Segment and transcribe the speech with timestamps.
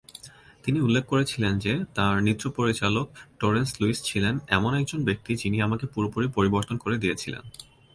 [0.63, 3.07] তিনি উল্লেখ করেছিলেন যে তাঁর নৃত্য পরিচালক
[3.39, 7.43] টেরেন্স লুইস ছিলেন "এমন একজন ব্যক্তি, যিনি আমাকে পুরোপুরি পরিবর্তন করে দিয়েছিলেন"।